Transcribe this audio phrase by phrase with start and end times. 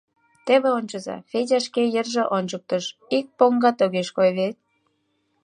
[0.45, 2.85] Теве ончыза,— Федя шке йырже ончыктыш:—
[3.17, 4.55] ик поҥгат огеш кой вет?